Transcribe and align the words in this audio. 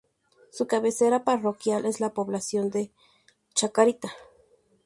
Su 0.51 0.65
cabecera 0.65 1.23
parroquial 1.23 1.85
es 1.85 1.99
la 1.99 2.09
población 2.15 2.71
de 2.71 2.91
Chacarita. 3.53 4.11